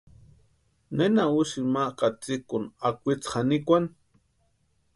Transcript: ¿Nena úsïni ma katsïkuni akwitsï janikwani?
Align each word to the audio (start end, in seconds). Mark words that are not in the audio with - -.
¿Nena 0.95 1.23
úsïni 1.39 1.69
ma 1.73 1.83
katsïkuni 1.99 2.67
akwitsï 2.89 3.29
janikwani? 3.31 3.89